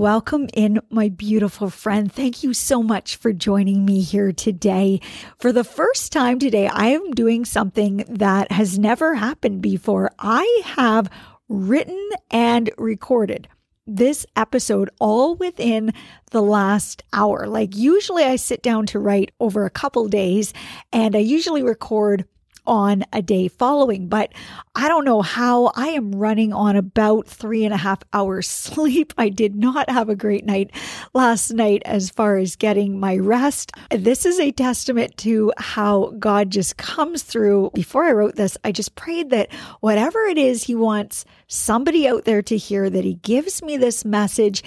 [0.00, 2.10] Welcome in, my beautiful friend.
[2.10, 5.02] Thank you so much for joining me here today.
[5.38, 10.10] For the first time today, I am doing something that has never happened before.
[10.18, 11.10] I have
[11.50, 13.46] written and recorded
[13.86, 15.92] this episode all within
[16.30, 17.46] the last hour.
[17.46, 20.54] Like, usually I sit down to write over a couple days,
[20.94, 22.24] and I usually record
[22.66, 24.08] on a day following.
[24.08, 24.32] But
[24.74, 29.12] I don't know how I am running on about three and a half hours sleep.
[29.18, 30.70] I did not have a great night
[31.14, 33.72] last night as far as getting my rest.
[33.90, 37.70] This is a testament to how God just comes through.
[37.74, 42.24] Before I wrote this, I just prayed that whatever it is He wants somebody out
[42.24, 44.62] there to hear, that He gives me this message.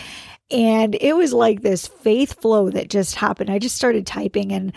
[0.51, 3.49] And it was like this faith flow that just happened.
[3.49, 4.73] I just started typing and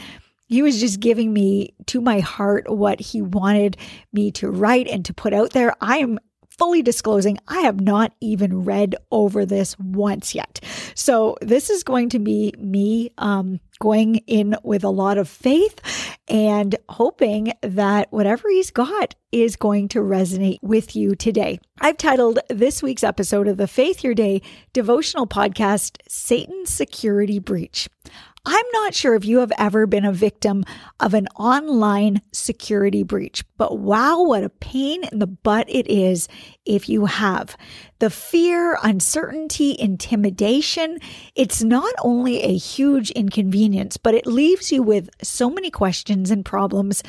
[0.47, 3.77] he was just giving me to my heart what he wanted
[4.13, 5.75] me to write and to put out there.
[5.81, 6.19] I am
[6.59, 10.61] fully disclosing, I have not even read over this once yet.
[10.95, 15.81] So this is going to be me um, going in with a lot of faith
[16.29, 21.59] and hoping that whatever he's got is going to resonate with you today.
[21.81, 24.41] I've titled this week's episode of the Faith Your Day
[24.73, 27.89] devotional podcast, Satan's Security Breach.
[28.49, 30.63] I'm not sure if you have ever been a victim
[31.01, 36.29] of an online security breach, but wow, what a pain in the butt it is
[36.65, 37.57] if you have.
[37.99, 41.01] The fear, uncertainty, intimidation,
[41.35, 46.45] it's not only a huge inconvenience, but it leaves you with so many questions and
[46.45, 47.03] problems,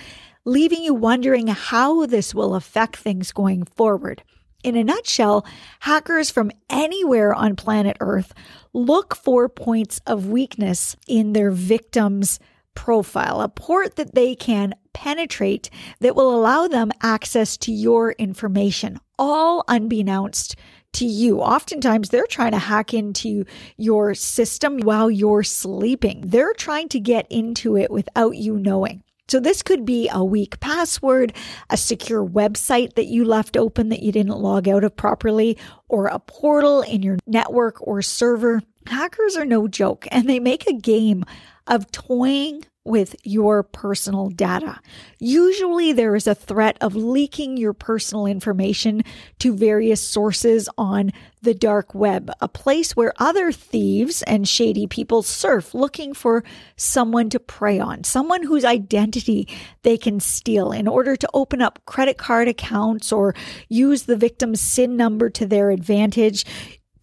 [0.43, 4.23] leaving you wondering how this will affect things going forward.
[4.63, 5.45] In a nutshell,
[5.81, 8.33] hackers from anywhere on planet Earth
[8.73, 12.39] look for points of weakness in their victim's
[12.73, 15.69] profile, a port that they can penetrate
[15.99, 20.55] that will allow them access to your information, all unbeknownst
[20.93, 21.39] to you.
[21.39, 23.45] Oftentimes, they're trying to hack into
[23.77, 26.23] your system while you're sleeping.
[26.25, 29.03] They're trying to get into it without you knowing.
[29.29, 31.33] So this could be a weak password,
[31.69, 35.57] a secure website that you left open that you didn't log out of properly,
[35.89, 38.61] or a portal in your network or server.
[38.85, 41.25] Hackers are no joke and they make a game
[41.67, 44.79] of toying with your personal data.
[45.19, 49.03] Usually, there is a threat of leaking your personal information
[49.39, 51.11] to various sources on
[51.41, 56.43] the dark web, a place where other thieves and shady people surf looking for
[56.75, 59.47] someone to prey on, someone whose identity
[59.83, 63.35] they can steal in order to open up credit card accounts or
[63.69, 66.45] use the victim's SIN number to their advantage.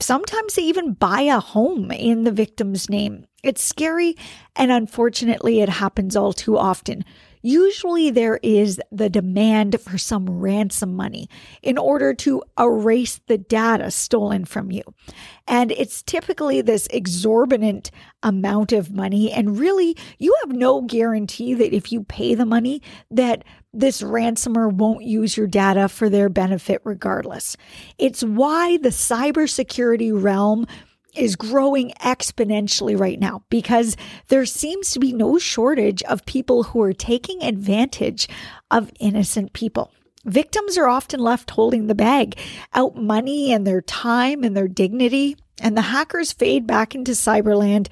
[0.00, 3.26] Sometimes they even buy a home in the victim's name.
[3.42, 4.16] It's scary,
[4.56, 7.04] and unfortunately, it happens all too often.
[7.46, 11.28] Usually, there is the demand for some ransom money
[11.62, 14.82] in order to erase the data stolen from you.
[15.46, 17.90] And it's typically this exorbitant
[18.22, 19.30] amount of money.
[19.30, 23.44] And really, you have no guarantee that if you pay the money, that
[23.74, 27.58] this ransomer won't use your data for their benefit regardless.
[27.98, 30.66] It's why the cybersecurity realm
[31.16, 33.96] is growing exponentially right now because
[34.28, 38.28] there seems to be no shortage of people who are taking advantage
[38.70, 39.90] of innocent people.
[40.24, 42.38] Victims are often left holding the bag,
[42.72, 47.88] out money and their time and their dignity, and the hackers fade back into cyberland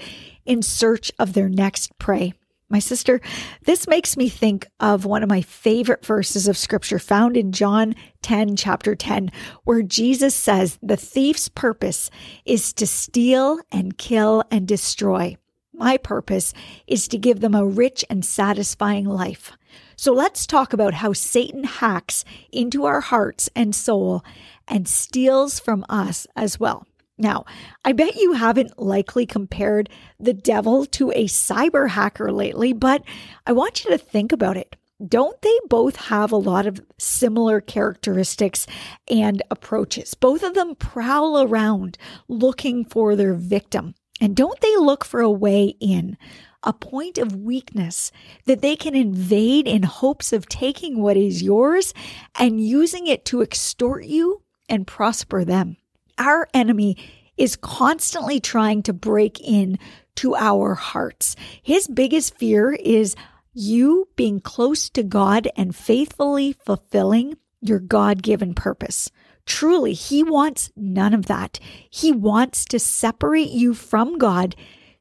[0.47, 2.33] in search of their next prey.
[2.73, 3.21] My sister,
[3.67, 7.95] this makes me think of one of my favorite verses of scripture found in John
[8.23, 9.31] 10, chapter 10,
[9.65, 12.11] where Jesus says, The thief's purpose
[12.47, 15.37] is to steal and kill and destroy.
[15.75, 16.55] My purpose
[16.87, 19.53] is to give them a rich and satisfying life.
[19.97, 24.25] So let's talk about how Satan hacks into our hearts and soul
[24.67, 26.87] and steals from us as well.
[27.19, 27.45] Now,
[27.85, 29.89] I bet you haven't likely compared
[30.19, 33.03] the devil to a cyber hacker lately, but
[33.47, 34.77] I want you to think about it.
[35.07, 38.67] Don't they both have a lot of similar characteristics
[39.09, 40.15] and approaches?
[40.15, 41.99] Both of them prowl around
[42.29, 43.95] looking for their victim.
[44.21, 46.17] And don't they look for a way in,
[46.63, 48.13] a point of weakness
[48.45, 51.93] that they can invade in hopes of taking what is yours
[52.39, 55.77] and using it to extort you and prosper them?
[56.19, 56.97] Our enemy
[57.37, 59.79] is constantly trying to break in
[60.17, 61.37] to our hearts.
[61.63, 63.17] His biggest fear is
[63.55, 69.11] you being close to God and faithfully fulfilling your God given purpose.
[69.47, 71.59] Truly, He wants none of that.
[71.91, 74.55] He wants to separate you from God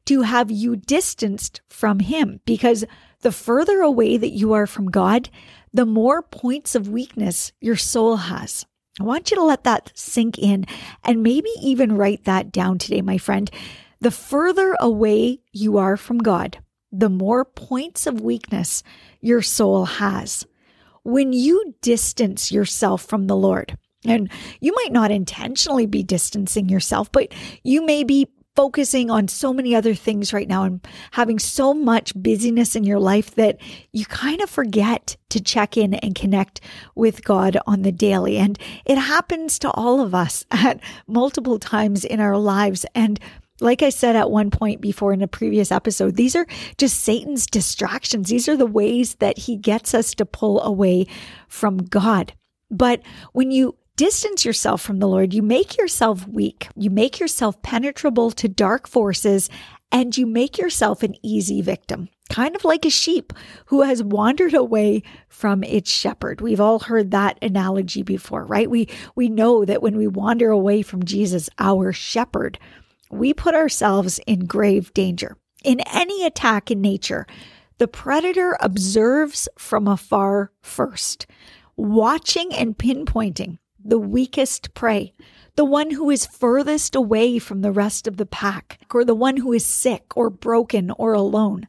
[0.06, 2.84] to have you distanced from Him because
[3.20, 5.30] the further away that you are from God,
[5.72, 8.66] the more points of weakness your soul has.
[9.00, 10.66] I want you to let that sink in
[11.02, 13.50] and maybe even write that down today, my friend.
[14.00, 16.58] The further away you are from God,
[16.90, 18.82] the more points of weakness
[19.20, 20.46] your soul has.
[21.04, 24.30] When you distance yourself from the Lord, and
[24.60, 29.74] you might not intentionally be distancing yourself, but you may be focusing on so many
[29.74, 33.58] other things right now and having so much busyness in your life that
[33.92, 36.60] you kind of forget to check in and connect
[36.94, 38.36] with God on the daily.
[38.36, 42.84] And it happens to all of us at multiple times in our lives.
[42.94, 43.18] And
[43.60, 46.46] like I said at one point before in a previous episode, these are
[46.78, 48.28] just Satan's distractions.
[48.28, 51.06] These are the ways that he gets us to pull away
[51.48, 52.34] from God.
[52.70, 53.02] But
[53.32, 58.30] when you distance yourself from the Lord, you make yourself weak, you make yourself penetrable
[58.32, 59.50] to dark forces,
[59.90, 63.32] and you make yourself an easy victim, kind of like a sheep
[63.66, 66.40] who has wandered away from its shepherd.
[66.40, 68.70] We've all heard that analogy before, right?
[68.70, 72.58] We we know that when we wander away from Jesus, our shepherd,
[73.10, 75.36] we put ourselves in grave danger.
[75.62, 77.26] In any attack in nature,
[77.78, 81.26] the predator observes from afar first,
[81.76, 85.12] watching and pinpointing the weakest prey,
[85.56, 89.38] the one who is furthest away from the rest of the pack, or the one
[89.38, 91.68] who is sick or broken or alone.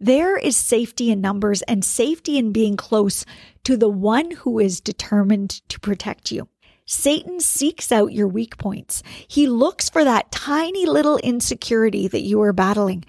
[0.00, 3.24] There is safety in numbers and safety in being close
[3.64, 6.48] to the one who is determined to protect you.
[6.84, 9.04] Satan seeks out your weak points.
[9.28, 13.04] He looks for that tiny little insecurity that you are battling,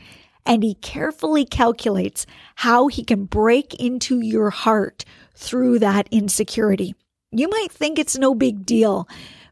[0.45, 5.04] and he carefully calculates how he can break into your heart
[5.36, 6.94] through that insecurity.
[7.35, 9.07] You might think it's no big deal,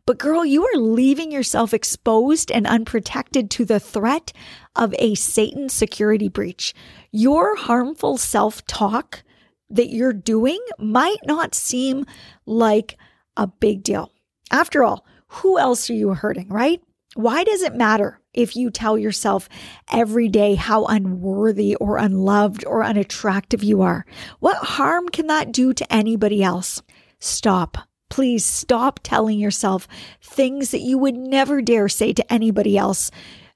[0.06, 4.31] but girl, you are leaving yourself exposed and unprotected to the threat
[4.75, 6.75] of a Satan security breach.
[7.12, 9.24] Your harmful self talk
[9.69, 12.06] that you're doing might not seem
[12.45, 12.98] like
[13.36, 14.12] a big deal.
[14.51, 16.81] After all, who else are you hurting, right?
[17.16, 19.50] Why does it matter if you tell yourself
[19.92, 24.06] every day how unworthy or unloved or unattractive you are?
[24.39, 26.81] What harm can that do to anybody else?
[27.21, 27.77] Stop.
[28.09, 29.88] Please stop telling yourself
[30.21, 33.12] things that you would never dare say to anybody else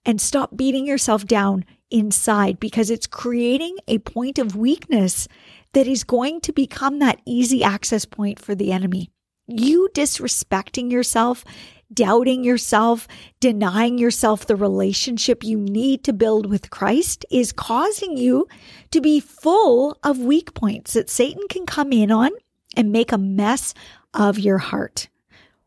[0.06, 5.27] and stop beating yourself down inside because it's creating a point of weakness
[5.73, 9.10] that is going to become that easy access point for the enemy.
[9.48, 11.43] You disrespecting yourself,
[11.91, 13.07] doubting yourself,
[13.39, 18.48] denying yourself the relationship you need to build with Christ is causing you
[18.91, 22.29] to be full of weak points that Satan can come in on
[22.75, 23.74] and make a mess
[24.13, 25.10] of your heart.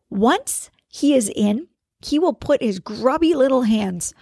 [0.09, 1.67] Once he is in,
[2.01, 4.13] he will put his grubby little hands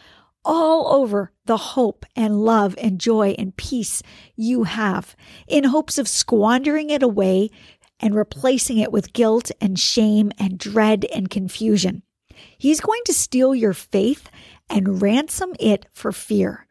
[0.43, 4.01] all over the hope and love and joy and peace
[4.35, 5.15] you have
[5.47, 7.49] in hopes of squandering it away
[7.99, 12.03] and replacing it with guilt and shame and dread and confusion.
[12.57, 14.29] He's going to steal your faith
[14.69, 16.66] and ransom it for fear.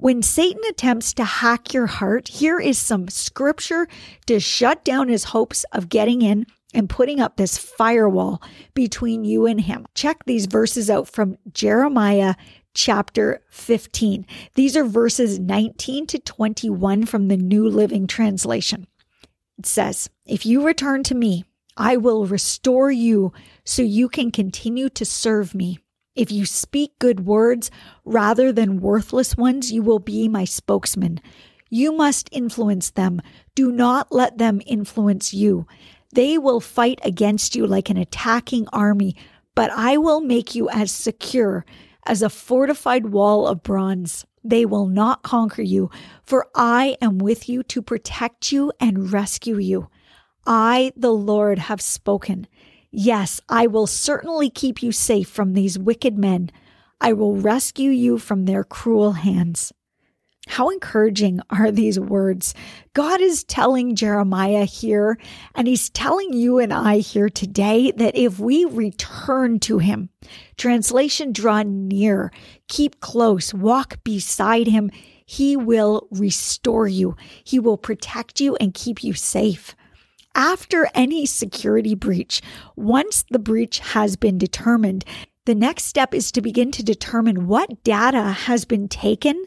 [0.00, 3.88] When Satan attempts to hack your heart, here is some scripture
[4.26, 8.40] to shut down his hopes of getting in and putting up this firewall
[8.74, 9.86] between you and him.
[9.96, 12.36] Check these verses out from Jeremiah
[12.74, 14.24] chapter 15.
[14.54, 18.86] These are verses 19 to 21 from the New Living Translation.
[19.58, 21.44] It says, If you return to me,
[21.76, 23.32] I will restore you
[23.64, 25.80] so you can continue to serve me.
[26.18, 27.70] If you speak good words
[28.04, 31.20] rather than worthless ones, you will be my spokesman.
[31.70, 33.22] You must influence them.
[33.54, 35.68] Do not let them influence you.
[36.12, 39.14] They will fight against you like an attacking army,
[39.54, 41.64] but I will make you as secure
[42.04, 44.24] as a fortified wall of bronze.
[44.44, 45.90] they will not conquer you,
[46.24, 49.88] for I am with you to protect you and rescue you.
[50.46, 52.46] I, the Lord, have spoken.
[52.90, 56.50] Yes, I will certainly keep you safe from these wicked men.
[57.00, 59.72] I will rescue you from their cruel hands.
[60.48, 62.54] How encouraging are these words?
[62.94, 65.18] God is telling Jeremiah here,
[65.54, 70.08] and he's telling you and I here today that if we return to him,
[70.56, 72.32] translation draw near,
[72.66, 74.90] keep close, walk beside him,
[75.26, 77.14] he will restore you.
[77.44, 79.76] He will protect you and keep you safe.
[80.38, 82.42] After any security breach,
[82.76, 85.04] once the breach has been determined,
[85.46, 89.46] the next step is to begin to determine what data has been taken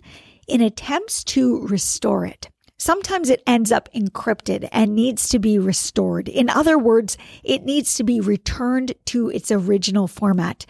[0.49, 2.49] in attempts to restore it.
[2.77, 6.27] Sometimes it ends up encrypted and needs to be restored.
[6.27, 10.65] In other words, it needs to be returned to its original format.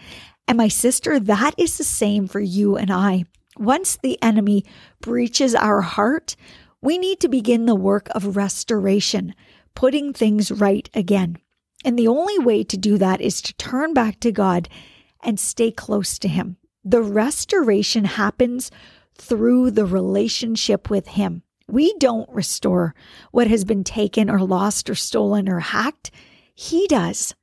[0.46, 3.24] And my sister, that is the same for you and I.
[3.56, 4.64] Once the enemy
[5.00, 6.36] breaches our heart,
[6.80, 9.34] we need to begin the work of restoration,
[9.74, 11.38] putting things right again.
[11.84, 14.68] And the only way to do that is to turn back to God
[15.20, 16.56] and stay close to Him.
[16.84, 18.70] The restoration happens
[19.16, 21.42] through the relationship with Him.
[21.68, 22.94] We don't restore
[23.30, 26.10] what has been taken or lost or stolen or hacked.
[26.54, 27.34] He does.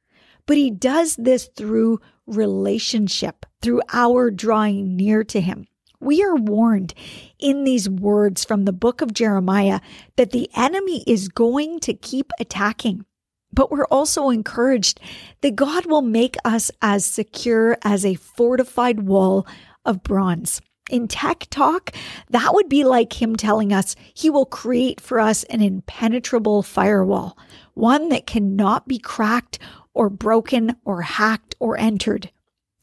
[0.46, 5.68] But He does this through relationship, through our drawing near to Him.
[6.02, 6.94] We are warned
[7.40, 9.82] in these words from the book of Jeremiah
[10.16, 13.06] that the enemy is going to keep attacking.
[13.52, 15.02] But we're also encouraged
[15.42, 19.46] that God will make us as secure as a fortified wall
[19.84, 20.62] of bronze.
[20.90, 21.92] In tech talk,
[22.30, 27.38] that would be like him telling us he will create for us an impenetrable firewall,
[27.74, 29.60] one that cannot be cracked
[29.94, 32.32] or broken or hacked or entered.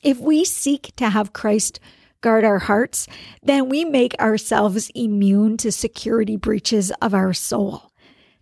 [0.02, 1.80] If we seek to have Christ
[2.26, 3.06] guard our hearts,
[3.44, 7.92] then we make ourselves immune to security breaches of our soul.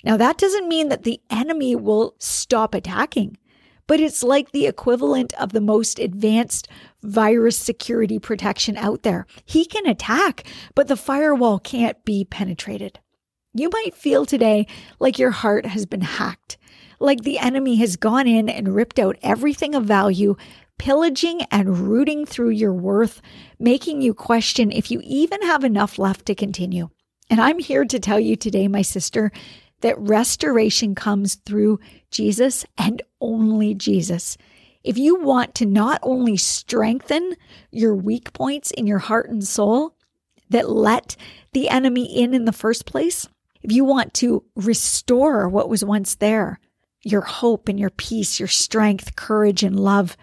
[0.03, 3.37] Now, that doesn't mean that the enemy will stop attacking,
[3.87, 6.67] but it's like the equivalent of the most advanced
[7.03, 9.26] virus security protection out there.
[9.45, 13.00] He can attack, but the firewall can't be penetrated.
[13.53, 14.67] You might feel today
[14.99, 16.57] like your heart has been hacked,
[17.00, 20.37] like the enemy has gone in and ripped out everything of value,
[20.78, 23.21] pillaging and rooting through your worth,
[23.59, 26.88] making you question if you even have enough left to continue.
[27.31, 29.33] And I'm here to tell you today, my sister,
[29.81, 34.37] that restoration comes through Jesus and only Jesus.
[34.83, 37.37] If you want to not only strengthen
[37.71, 39.97] your weak points in your heart and soul
[40.50, 41.16] that let
[41.52, 43.26] the enemy in in the first place,
[43.62, 46.61] if you want to restore what was once there,
[47.02, 50.16] your hope and your peace, your strength, courage, and love,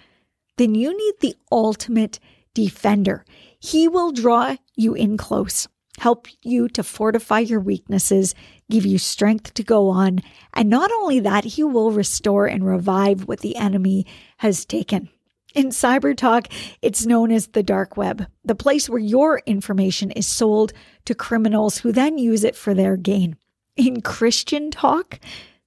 [0.61, 2.19] then you need the ultimate
[2.53, 3.25] defender.
[3.59, 5.67] He will draw you in close
[5.99, 8.33] help you to fortify your weaknesses,
[8.71, 10.19] give you strength to go on.
[10.53, 15.09] And not only that, he will restore and revive what the enemy has taken.
[15.53, 16.47] In cyber talk,
[16.81, 20.71] it's known as the dark web, the place where your information is sold
[21.05, 23.35] to criminals who then use it for their gain.
[23.75, 25.19] In Christian talk,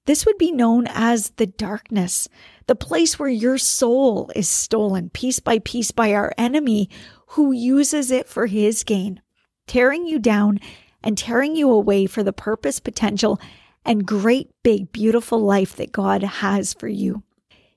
[0.05, 2.27] this would be known as the darkness,
[2.67, 6.89] the place where your soul is stolen piece by piece by our enemy
[7.29, 9.21] who uses it for his gain
[9.67, 10.59] tearing you down
[11.03, 13.39] and tearing you away for the purpose, potential,
[13.83, 17.23] and great, big, beautiful life that God has for you.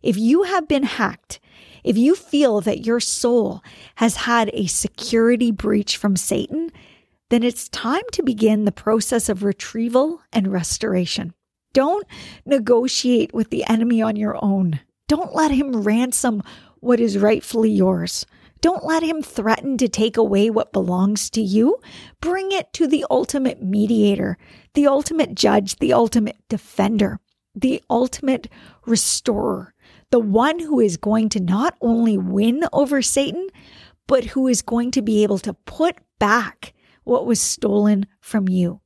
[0.02, 1.40] If you have been hacked,
[1.85, 3.62] if you feel that your soul
[3.97, 6.70] has had a security breach from Satan,
[7.30, 11.35] then it's time to begin the process of retrieval and restoration.
[11.72, 12.06] Don't
[12.44, 14.80] negotiate with the enemy on your own.
[15.06, 16.42] Don't let him ransom
[16.80, 18.26] what is rightfully yours.
[18.60, 21.78] Don't let him threaten to take away what belongs to you.
[22.20, 24.37] Bring it to the ultimate mediator,
[24.75, 27.20] the ultimate judge, the ultimate defender,
[27.54, 28.48] the ultimate
[28.84, 29.75] restorer,
[30.10, 33.48] the one who is going to not only win over Satan,
[34.08, 38.80] but who is going to be able to put back what was stolen from you.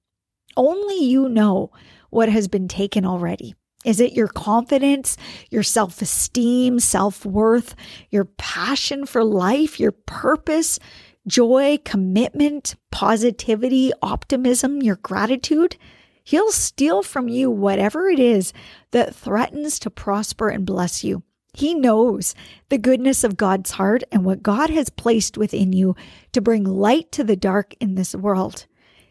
[0.57, 1.71] Only you know
[2.12, 3.54] what has been taken already.
[3.85, 5.16] Is it your confidence,
[5.50, 7.75] your self esteem, self worth,
[8.11, 10.78] your passion for life, your purpose,
[11.26, 15.76] joy, commitment, positivity, optimism, your gratitude?
[16.23, 18.52] He'll steal from you whatever it is
[18.92, 21.25] that threatens to prosper and bless you.
[21.54, 22.35] He knows
[22.69, 25.97] the goodness of God's heart and what God has placed within you
[26.33, 28.66] to bring light to the dark in this world.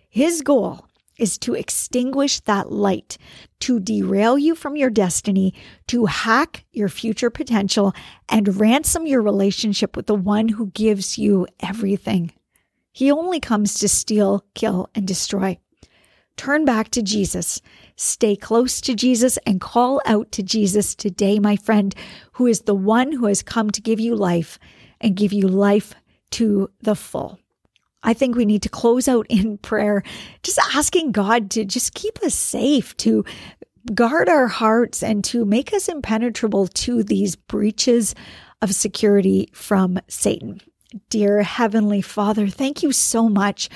[0.10, 0.88] His goal
[1.22, 3.18] is to extinguish that light,
[3.60, 5.54] to derail you from your destiny,
[5.88, 7.94] to hack your future potential,
[8.28, 12.34] and ransom your relationship with the one who gives you everything.
[12.92, 15.60] He only comes to steal, kill, and destroy.
[16.38, 17.62] Turn back to Jesus.
[17.96, 21.94] Stay close to Jesus and call out to Jesus today, my friend,
[22.34, 24.58] who is the one who has come to give you life
[25.00, 25.94] and give you life
[26.32, 27.38] to the full.
[28.04, 30.04] I think we need to close out in prayer,
[30.44, 33.26] just asking God to just keep us safe, to
[33.94, 38.16] guard our hearts, and to make us impenetrable to these breaches
[38.62, 40.62] of security from Satan.
[41.10, 43.70] Dear Heavenly Father, thank you so much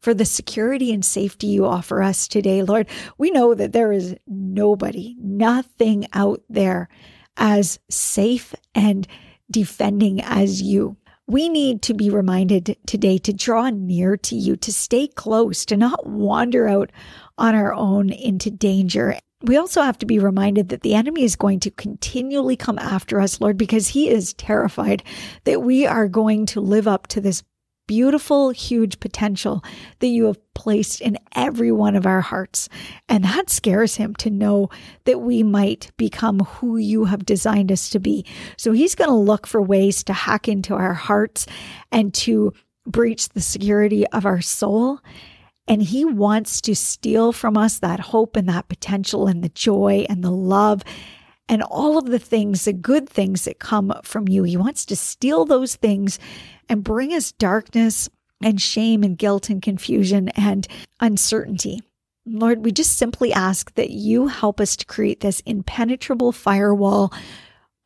[0.00, 2.88] for the security and safety you offer us today, Lord.
[3.18, 6.88] We know that there is nobody, nothing out there
[7.36, 9.06] as safe and
[9.50, 10.96] defending as you.
[11.30, 15.76] We need to be reminded today to draw near to you, to stay close, to
[15.76, 16.90] not wander out
[17.38, 19.16] on our own into danger.
[19.42, 23.20] We also have to be reminded that the enemy is going to continually come after
[23.20, 25.04] us, Lord, because he is terrified
[25.44, 27.44] that we are going to live up to this
[27.90, 29.64] beautiful, huge potential
[29.98, 32.68] that you have placed in every one of our hearts.
[33.08, 34.68] And that scares him to know
[35.06, 38.24] that we might become who you have designed us to be.
[38.56, 41.46] So he's going to look for ways to hack into our hearts
[41.90, 42.52] and to
[42.86, 45.00] breach the security of our soul.
[45.66, 50.06] And he wants to steal from us that hope and that potential and the joy
[50.08, 50.84] and the love
[51.48, 54.44] and all of the things, the good things that come from you.
[54.44, 56.20] He wants to steal those things
[56.70, 58.08] and bring us darkness
[58.42, 60.66] and shame and guilt and confusion and
[61.00, 61.82] uncertainty.
[62.24, 67.12] Lord, we just simply ask that you help us to create this impenetrable firewall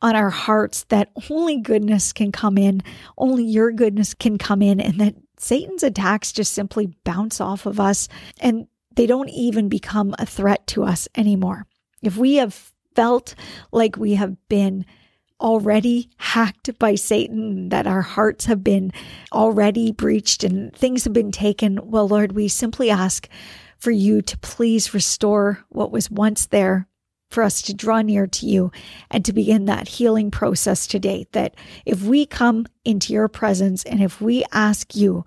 [0.01, 2.81] on our hearts that only goodness can come in,
[3.17, 7.79] only your goodness can come in, and that Satan's attacks just simply bounce off of
[7.79, 8.07] us
[8.39, 11.65] and they don't even become a threat to us anymore.
[12.01, 13.35] If we have felt
[13.71, 14.85] like we have been
[15.39, 18.91] already hacked by Satan, that our hearts have been
[19.31, 23.27] already breached and things have been taken, well, Lord, we simply ask
[23.77, 26.87] for you to please restore what was once there,
[27.29, 28.71] for us to draw near to you
[29.11, 31.27] and to begin that healing process today.
[31.33, 35.25] That if we come into your presence and if we ask you,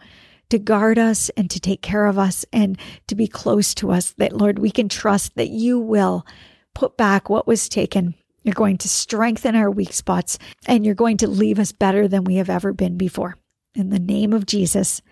[0.51, 4.13] to guard us and to take care of us and to be close to us,
[4.13, 6.27] that Lord, we can trust that you will
[6.75, 8.15] put back what was taken.
[8.43, 12.25] You're going to strengthen our weak spots and you're going to leave us better than
[12.25, 13.37] we have ever been before.
[13.75, 15.03] In the name of Jesus,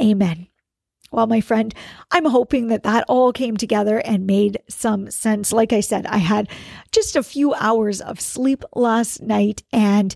[0.00, 0.48] amen.
[1.10, 1.74] Well, my friend,
[2.10, 5.52] I'm hoping that that all came together and made some sense.
[5.52, 6.48] Like I said, I had
[6.90, 10.14] just a few hours of sleep last night and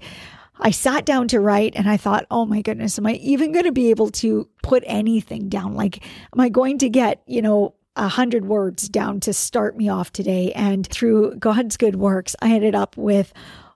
[0.58, 3.66] I sat down to write and I thought, oh my goodness, am I even going
[3.66, 5.74] to be able to put anything down?
[5.74, 6.02] Like,
[6.32, 10.12] am I going to get, you know, a hundred words down to start me off
[10.12, 10.52] today.
[10.52, 13.32] And through God's good works, I ended up with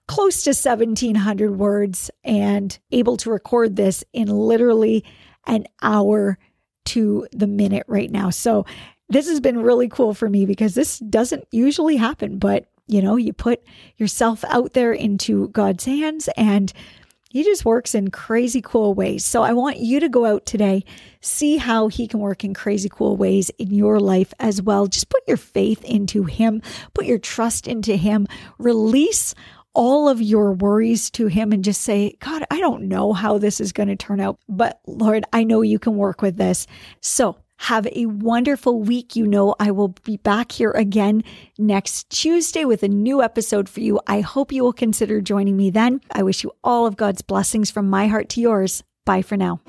[0.06, 5.04] close to 1700 words and able to record this in literally
[5.46, 6.38] an hour
[6.86, 8.30] to the minute right now.
[8.30, 8.66] So
[9.08, 13.14] this has been really cool for me because this doesn't usually happen, but you know,
[13.14, 13.62] you put
[13.98, 16.72] yourself out there into God's hands and
[17.30, 19.24] he just works in crazy cool ways.
[19.24, 20.84] So I want you to go out today,
[21.20, 24.88] see how he can work in crazy cool ways in your life as well.
[24.88, 26.60] Just put your faith into him,
[26.92, 28.26] put your trust into him,
[28.58, 29.34] release
[29.74, 33.60] all of your worries to him and just say, God, I don't know how this
[33.60, 36.66] is going to turn out, but Lord, I know you can work with this.
[37.00, 39.14] So have a wonderful week.
[39.16, 41.22] You know, I will be back here again
[41.58, 44.00] next Tuesday with a new episode for you.
[44.06, 46.00] I hope you will consider joining me then.
[46.10, 48.82] I wish you all of God's blessings from my heart to yours.
[49.04, 49.60] Bye for now.